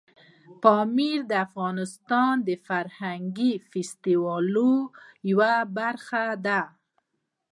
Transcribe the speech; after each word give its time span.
پامیر 0.61 1.19
د 1.31 1.33
افغانستان 1.47 2.33
د 2.47 2.49
فرهنګي 2.67 3.53
فستیوالونو 3.69 4.75
یوه 5.29 5.53
برخه 5.77 6.23
ده. 6.45 6.61